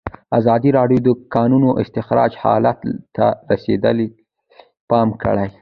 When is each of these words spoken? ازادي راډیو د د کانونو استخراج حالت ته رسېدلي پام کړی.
ازادي 0.39 0.69
راډیو 0.77 0.99
د 1.03 1.09
د 1.17 1.17
کانونو 1.35 1.69
استخراج 1.83 2.31
حالت 2.43 2.77
ته 3.15 3.27
رسېدلي 3.51 4.07
پام 4.89 5.07
کړی. 5.23 5.47